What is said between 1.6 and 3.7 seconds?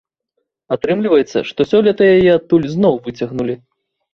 сёлета яе адтуль зноў выцягнулі.